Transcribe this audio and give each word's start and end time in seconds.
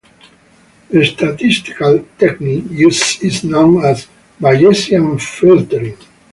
The 0.89 1.05
statistical 1.05 2.03
technique 2.17 2.71
used 2.71 3.23
is 3.23 3.43
known 3.43 3.85
as 3.85 4.07
Bayesian 4.41 5.21
filtering. 5.21 5.95